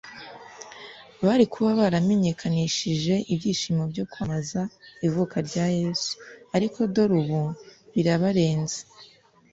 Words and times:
bari 1.25 1.45
kuba 1.53 1.69
baramenyekanishije 1.79 3.13
ibyishimo 3.33 3.83
byo 3.91 4.03
kwamamaza 4.11 4.61
ivuka 5.07 5.35
rya 5.47 5.65
Yesu. 5.79 6.11
Ariko 6.55 6.79
dore 6.93 7.13
ubu 7.21 7.41
birabarenze 7.93 8.79